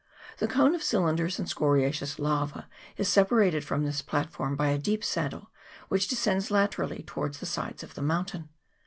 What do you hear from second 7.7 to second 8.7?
of the mountain.